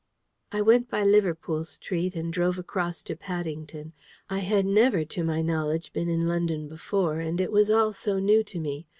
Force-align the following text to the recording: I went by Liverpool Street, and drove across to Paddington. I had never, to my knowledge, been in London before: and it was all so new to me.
I 0.51 0.63
went 0.63 0.89
by 0.89 1.03
Liverpool 1.03 1.63
Street, 1.63 2.15
and 2.15 2.33
drove 2.33 2.57
across 2.57 3.03
to 3.03 3.15
Paddington. 3.15 3.93
I 4.31 4.39
had 4.39 4.65
never, 4.65 5.05
to 5.05 5.23
my 5.23 5.43
knowledge, 5.43 5.93
been 5.93 6.09
in 6.09 6.27
London 6.27 6.67
before: 6.67 7.19
and 7.19 7.39
it 7.39 7.51
was 7.51 7.69
all 7.69 7.93
so 7.93 8.17
new 8.17 8.43
to 8.45 8.57
me. 8.59 8.87